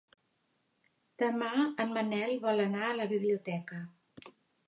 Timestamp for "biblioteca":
3.13-3.85